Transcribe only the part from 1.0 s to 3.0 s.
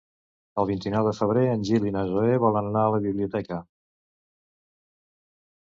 de febrer en Gil i na Zoè volen anar a